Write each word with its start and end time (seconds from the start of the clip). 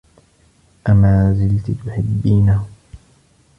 أمازلتِ 0.89 1.71
تُحبّينه؟ 1.85 2.65